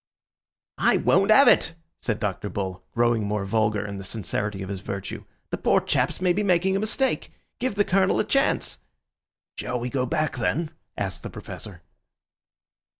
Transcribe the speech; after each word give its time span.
"I 0.79 0.97
won't 0.97 1.29
'ave 1.29 1.51
it," 1.53 1.73
said 2.01 2.19
Dr. 2.19 2.49
Bull, 2.49 2.83
growing 2.95 3.23
more 3.23 3.45
vulgar 3.45 3.85
in 3.85 3.99
the 3.99 4.03
sincerity 4.03 4.63
of 4.63 4.69
his 4.69 4.79
virtue. 4.79 5.25
"The 5.51 5.59
poor 5.59 5.79
chaps 5.79 6.19
may 6.19 6.33
be 6.33 6.41
making 6.41 6.75
a 6.75 6.79
mistake. 6.79 7.31
Give 7.59 7.75
the 7.75 7.85
Colonel 7.85 8.19
a 8.19 8.23
chance." 8.23 8.79
"Shall 9.59 9.79
we 9.79 9.91
go 9.91 10.07
back, 10.07 10.37
then?" 10.37 10.71
asked 10.97 11.21
the 11.21 11.29
Professor. 11.29 11.83